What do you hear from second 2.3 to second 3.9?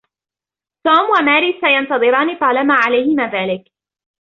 طالَما عَلَيهما ذَلِكَ